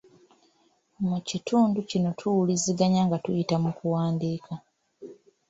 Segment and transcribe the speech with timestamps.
[1.07, 4.53] Mu kitundu kino tuwuliziganya nga tuyita mu kuwandiika.